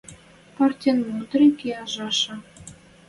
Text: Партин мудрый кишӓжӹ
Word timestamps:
Партин 0.55 0.97
мудрый 1.11 1.51
кишӓжӹ 1.59 2.35